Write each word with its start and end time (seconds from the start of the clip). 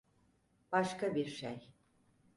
Başka 0.71 1.15
bir 1.15 1.25
şey. 1.25 1.73